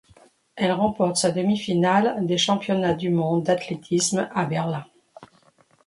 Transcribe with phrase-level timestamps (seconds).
[0.55, 4.87] Elle remporte sa demi-finale des Championnats du monde d'athlétisme à Berlin.